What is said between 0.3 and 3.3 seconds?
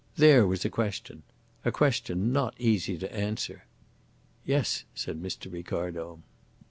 was a question a question not easy to